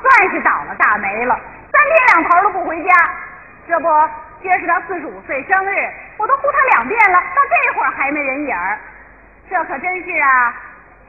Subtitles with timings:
[0.00, 1.38] 算是倒了大霉了，
[1.70, 2.90] 三天两头都不回家。
[3.68, 3.88] 这不，
[4.42, 8.78] 今儿是他四十五岁生日，我都呼他两遍了，到这会儿还没人影儿。
[9.48, 10.54] 这可真是啊，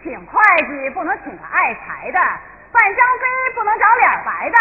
[0.04, 2.20] 请会计不能请个爱财的，
[2.72, 4.58] 办张飞不能找脸白的，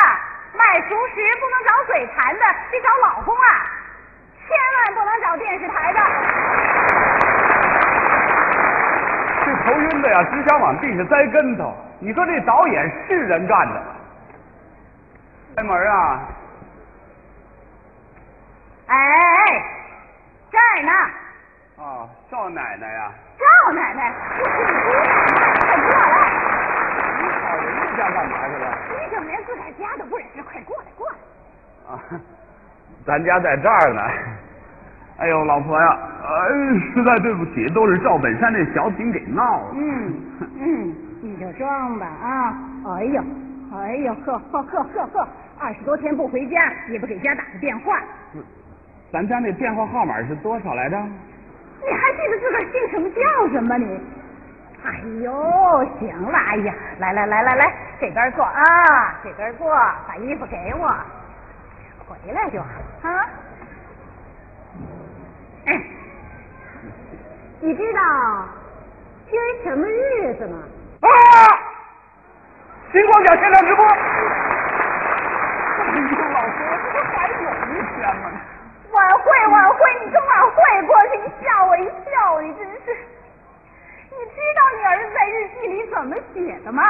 [0.56, 3.66] 卖熟食不能找嘴馋的，得找老公啊，
[4.46, 6.00] 千万不能找电视台的。
[9.44, 11.74] 这头晕的呀，只想往地下栽跟头。
[12.00, 13.82] 你说这导演是人干的？
[15.54, 16.20] 开门啊！
[18.86, 18.96] 哎，
[20.50, 20.92] 这儿呢，
[21.76, 26.00] 哦，赵奶奶呀，赵奶奶，我是你姑奶奶，快过来！
[27.20, 28.66] 你跑人家家干嘛去了？
[29.00, 30.42] 你怎么连自个儿家都不认识？
[30.42, 31.14] 快过来，过来！
[31.90, 32.00] 啊，
[33.06, 34.00] 咱家在这儿呢。
[35.18, 36.48] 哎呦，老婆呀，哎，
[36.94, 39.74] 实在对不起，都是赵本山那小品给闹的。
[39.76, 40.14] 嗯
[40.58, 42.54] 嗯，你就装吧啊！
[42.96, 43.22] 哎呦，
[43.76, 45.28] 哎呦，呵呵呵呵呵，
[45.62, 48.00] 二十多天不回家，也不给家打个电话，
[49.12, 50.96] 咱家那电话号码是多少来着？
[50.98, 54.00] 你还记得自个儿姓什么叫什么你？
[54.84, 59.70] 哎呦，行了，哎呀，来来来来来，这边坐啊，这边坐，
[60.08, 60.88] 把衣服给我，
[62.08, 62.68] 回来就好
[63.08, 63.28] 啊。
[65.66, 65.80] 哎，
[67.60, 68.00] 你知道
[69.30, 70.58] 今儿什么日子吗？
[71.02, 71.08] 啊！
[72.90, 73.86] 星光奖现场直播。
[75.92, 76.00] 哎呦，
[76.32, 76.56] 老婆，
[76.92, 77.34] 这不还有
[77.68, 78.24] 一天吗？
[78.92, 82.96] 晚会，晚会，你跟晚会过去，你吓我一跳，你真是。
[84.10, 86.82] 你知道你儿子在日记里怎么写的吗？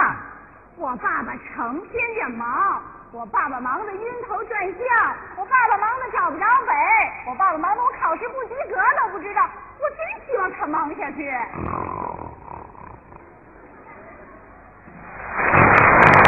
[0.76, 2.80] 我爸爸成天的忙，
[3.12, 6.72] 我爸爸忙得晕头转向，我爸爸忙得找不着北，
[7.28, 9.42] 我爸爸忙得我考试不及格都不知道。
[9.78, 11.30] 我真希望他忙下去。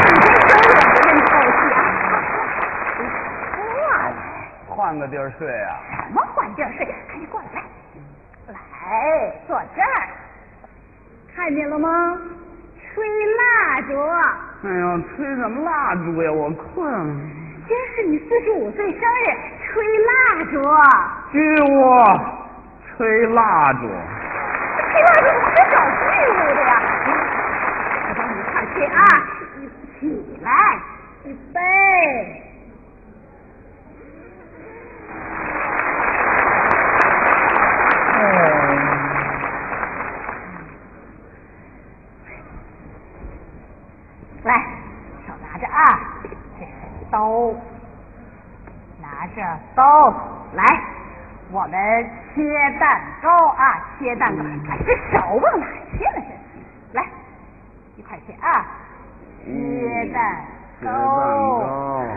[0.06, 1.78] 你这生我不认透气啊！
[4.68, 4.83] 过来。
[4.94, 5.74] 换个地儿睡啊？
[5.90, 6.86] 什么换地儿睡？
[7.08, 7.60] 赶紧过来，
[8.46, 10.06] 来，来，坐这儿，
[11.34, 12.16] 看见了吗？
[12.78, 13.98] 吹蜡烛，
[14.62, 16.30] 哎呀，吹什么蜡烛呀？
[16.30, 17.12] 我困了。
[17.66, 19.34] 今儿是你四十五岁生日，
[19.66, 20.62] 吹蜡烛，
[21.32, 21.74] 巨物
[22.96, 23.88] 吹蜡烛。
[24.92, 25.76] 吹蜡烛不是找
[26.06, 26.70] 巨物的呀！
[28.10, 28.96] 我帮你一块儿吹啊！
[29.98, 30.06] 起
[30.40, 30.48] 来，
[31.24, 31.58] 预备。
[44.44, 44.62] 来，
[45.26, 45.98] 手拿着啊，
[46.58, 46.70] 这是
[47.10, 47.50] 刀，
[49.24, 50.12] 拿着刀
[50.52, 50.62] 来，
[51.50, 51.72] 我们
[52.34, 52.42] 切
[52.78, 56.22] 蛋糕啊，切蛋糕，哎，这手往哪切了？
[56.92, 57.06] 这来，
[57.96, 58.66] 一块切啊，
[59.42, 60.44] 切蛋
[60.82, 60.90] 糕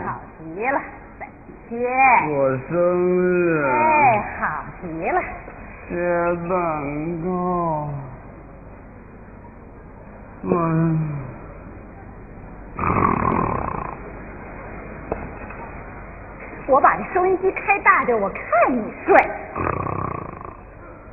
[0.04, 0.78] 好极了，
[1.18, 1.26] 再
[1.70, 1.88] 切，
[2.28, 2.76] 我生
[3.16, 3.64] 日。
[3.64, 5.22] 哎，好极了，
[5.88, 5.96] 切
[6.46, 7.88] 蛋糕。
[10.42, 11.17] 嗯。
[16.68, 19.16] 我把这收音机开大点，我看你睡。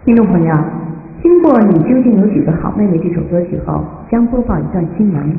[0.04, 0.54] 听众朋友，
[1.22, 5.38] 听过《你究竟有几个好妹妹》这首歌曲后，将播报一段新闻。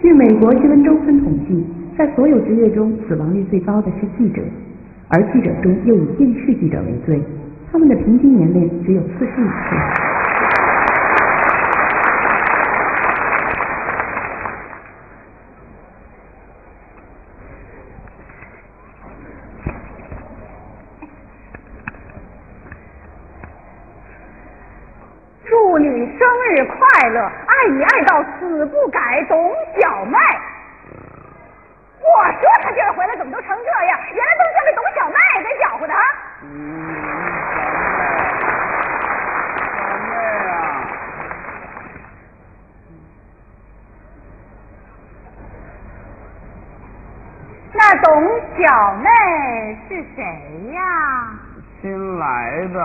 [0.00, 1.66] 据美国新闻周刊统计，
[1.98, 4.40] 在所有职业中，死亡率最高的是记者，
[5.08, 7.20] 而记者中又以电视记者为最，
[7.72, 9.78] 他们的平均年龄只有四十五岁。
[25.46, 30.18] 祝你生日快乐，爱你爱到死不改，董小麦。
[32.00, 33.98] 我说他今儿回来怎么都成这样？
[34.12, 36.00] 原来都是这董小麦给搅和的啊！
[36.42, 36.46] 嗯，
[39.54, 40.12] 小妹，小妹
[40.50, 40.52] 啊，
[47.72, 48.06] 那董
[48.58, 49.08] 小妹
[49.88, 50.18] 是谁
[50.74, 50.80] 呀？
[51.80, 52.24] 新来
[52.72, 52.78] 的，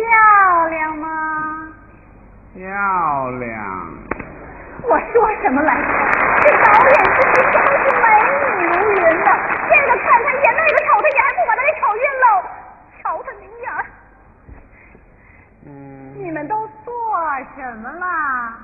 [0.00, 1.68] 漂亮吗？
[2.54, 3.48] 漂亮。
[4.82, 5.82] 我说什么来着？
[6.40, 7.54] 这导演真是真
[7.84, 8.04] 是美
[8.56, 9.28] 女如云呐！
[9.68, 12.26] 这个看他一眼，那个瞅他一眼，还不把他给瞅晕喽？
[13.02, 13.84] 瞧他那样儿，
[15.66, 15.68] 嗯
[16.16, 16.92] 你们都做
[17.56, 18.58] 什么啦？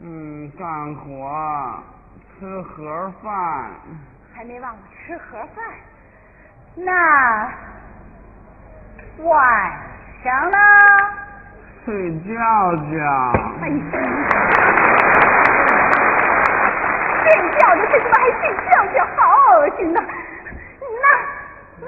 [0.00, 1.82] 嗯，干活，
[2.38, 3.70] 吃盒饭。
[4.34, 5.64] 还没忘了吃盒饭。
[6.74, 7.50] 那
[9.18, 9.72] 晚
[10.24, 10.58] 上呢？
[11.84, 12.30] 睡觉
[12.90, 12.96] 觉。
[13.62, 13.74] 哎呀！
[17.22, 17.82] 睡觉觉，
[18.12, 19.18] 还睡觉觉好
[19.58, 20.00] 恶心呐！
[21.02, 21.06] 那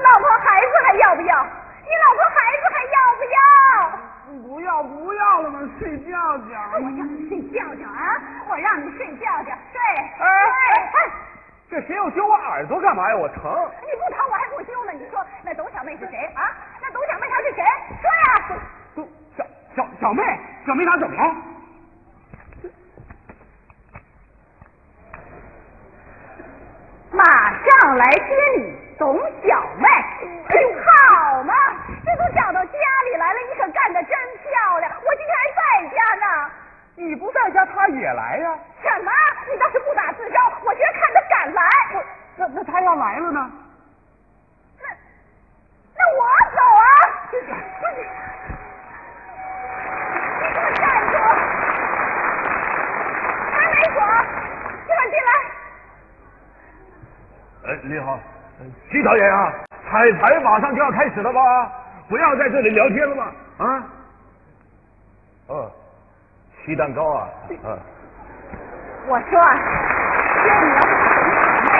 [0.03, 1.47] 老婆孩子还要不要？
[1.83, 3.39] 你老婆孩子还要不要？
[4.43, 5.59] 不要不要了嘛？
[5.79, 6.51] 睡觉觉。
[6.75, 8.21] 我让你睡觉觉啊！
[8.49, 9.81] 我让你睡觉觉，睡。
[10.19, 10.25] 哎
[10.95, 11.11] 哎，
[11.71, 13.17] 这谁又揪我耳朵干嘛呀？
[13.17, 13.43] 我疼。
[13.83, 14.93] 你不疼我还不揪呢？
[14.93, 16.53] 你说那董小妹是谁啊？
[16.89, 17.63] 那董小妹她是谁？
[18.01, 18.25] 说呀！
[18.95, 19.07] 董
[19.37, 19.45] 小
[19.77, 20.23] 小小妹，
[20.67, 21.35] 小妹她怎么了？
[27.11, 29.87] 马上来接你，董小妹。
[30.49, 31.55] 好嘛，
[32.07, 32.73] 这都找到家
[33.05, 34.11] 里来了，你可干得真
[34.43, 34.91] 漂亮！
[35.05, 35.63] 我今天还在
[35.95, 36.51] 家呢。
[36.97, 38.59] 你不在家，他也来呀？
[38.83, 39.13] 什么？
[39.53, 40.53] 你倒是不打自招！
[40.65, 41.63] 我今儿看他敢来。
[41.93, 42.03] 我
[42.37, 43.51] 那那他要来了呢？
[44.81, 44.89] 那
[45.97, 46.83] 那我走啊！
[47.31, 47.39] 你
[50.55, 50.83] 给我站
[51.13, 51.15] 住！
[53.53, 53.99] 开门锁，
[54.87, 55.31] 一会儿进来。
[57.67, 58.19] 哎，你好，
[58.91, 59.53] 徐导演啊，
[59.91, 61.41] 彩排马上就要开始了吧？
[62.09, 63.33] 不要在这里聊天了吧？
[63.59, 63.83] 啊？
[65.49, 65.71] 哦，
[66.65, 67.79] 鸡蛋糕啊，嗯。
[69.07, 70.69] 我说，今儿你
[71.69, 71.73] 妹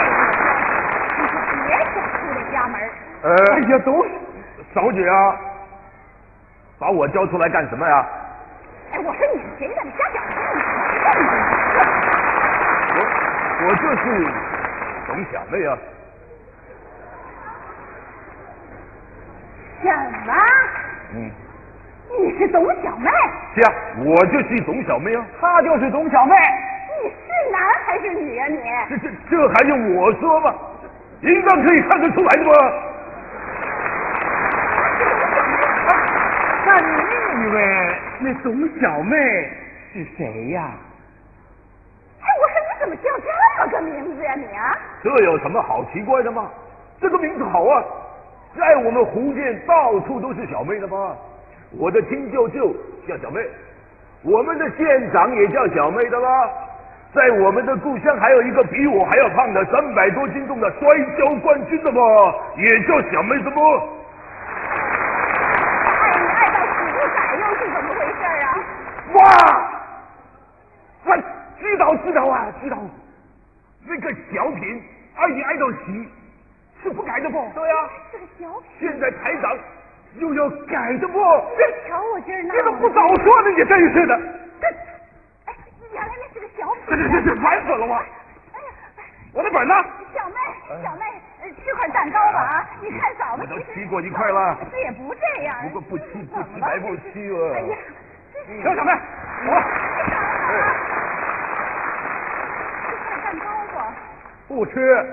[1.17, 1.33] 你就
[1.65, 2.75] 别想出这家门。
[3.23, 4.05] 呃，哎呀，都
[4.73, 5.35] 少姐啊，
[6.79, 8.05] 把我叫出来干什么呀？
[8.93, 9.81] 哎，我说你是谁的？
[9.83, 10.39] 你瞎讲什么？
[12.95, 12.97] 我
[13.67, 14.03] 我就是
[15.07, 15.77] 董小妹啊。
[19.81, 19.89] 什
[20.25, 20.33] 么？
[21.15, 21.31] 嗯，
[22.19, 23.09] 你是董小妹？
[23.55, 23.73] 是啊，
[24.05, 26.35] 我就是董小妹啊，她就是董小妹。
[27.01, 28.59] 你是男还是女啊你？
[28.89, 30.53] 这这这还用我说吗？
[31.21, 32.51] 应当可以看得出来的吧？
[36.65, 36.87] 那你
[37.43, 39.17] 以为那董小妹
[39.93, 40.71] 是谁呀？
[42.21, 43.27] 哎，我说你怎么叫这
[43.65, 44.77] 么个名字呀你啊？
[45.03, 46.49] 这有什么好奇怪的吗？
[47.01, 47.83] 这个名字好啊，
[48.57, 51.15] 在我们福建到处都是小妹的嘛。
[51.77, 52.75] 我的亲舅舅
[53.07, 53.41] 叫小妹，
[54.23, 56.49] 我们的县长也叫小妹的啦。
[57.13, 62.01] 在我们的故乡还有一个比我还要胖的三百多斤重的摔跤冠军的嘛，
[62.57, 63.61] 也叫小妹的嘛。
[65.85, 68.47] 爱你爱到死不改又是怎么回事啊？
[69.13, 69.19] 哇！
[71.05, 71.17] 我
[71.59, 72.77] 知道知道啊，知道。
[73.87, 74.81] 那个小品
[75.15, 75.77] 爱你爱到死
[76.81, 77.51] 是不改的不？
[77.53, 77.75] 对呀、
[78.11, 79.57] 这个小品，现在台长
[80.15, 81.19] 又要改的不？
[81.57, 83.49] 这瞧我今儿闹的你怎么不早说呢？
[83.49, 84.17] 你真是的！
[84.61, 84.67] 这，
[85.45, 85.53] 哎，
[85.91, 87.11] 原来那是个小这品。
[87.11, 87.93] 这这这烦死了我！
[87.95, 88.67] 哎呀，
[89.33, 89.73] 我的本呢？
[90.13, 90.35] 小妹，
[90.83, 91.03] 小妹，
[91.41, 92.69] 呃吃块蛋糕吧啊！
[92.81, 95.57] 你看嫂子我都吃过一块了这也不这样。
[95.63, 97.77] 不过不吃不怎么了吃白不吃啊哎呀，
[98.33, 98.91] 这是小小妹，
[99.45, 99.63] 走吧。
[102.87, 103.45] 吃块蛋糕
[103.75, 103.93] 吧，
[104.47, 105.05] 不吃，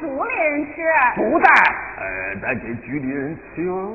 [0.00, 0.82] 族里人吃。
[1.16, 1.48] 不带。
[1.98, 3.94] 呃，带给局里人吃哦。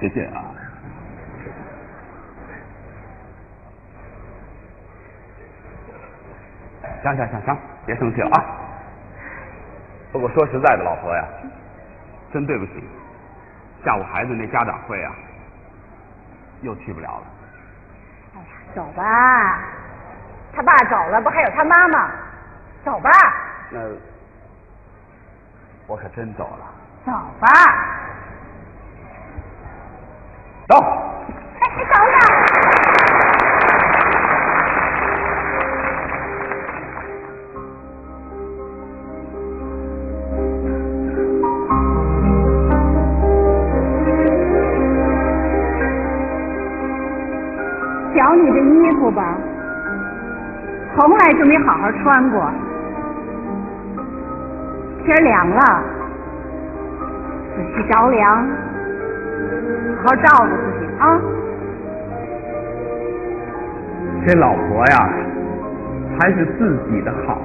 [0.00, 0.54] 谢谢啊。
[7.02, 8.44] 行行行行，别生气了啊！
[10.12, 11.24] 不过说实在的，老婆呀，
[12.32, 12.72] 真对不起，
[13.84, 15.12] 下午孩子那家长会啊，
[16.62, 17.26] 又去不了了。
[18.34, 19.58] 哎呀，走吧，
[20.52, 22.10] 他爸走了，不还有他妈吗？
[22.84, 23.10] 走吧，
[23.70, 23.78] 那
[25.86, 26.66] 我可真走了。
[27.04, 27.99] 走吧。
[50.96, 52.50] 从来就没好好穿过。
[55.04, 55.82] 天凉了，
[57.56, 58.46] 仔细着凉，
[60.02, 61.02] 好好照顾自己啊。
[64.26, 65.08] 这老婆呀，
[66.18, 67.38] 还是自己的好。